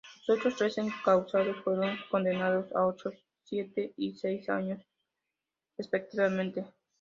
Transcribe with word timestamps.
Los 0.25 0.39
otros 0.39 0.55
tres 0.55 0.79
encausados 0.79 1.57
fueron 1.63 1.95
condenados 2.09 2.71
a 2.75 2.87
ocho, 2.87 3.11
siete 3.43 3.93
y 3.97 4.15
seis 4.15 4.49
años, 4.49 4.81
respectivamente. 5.77 6.65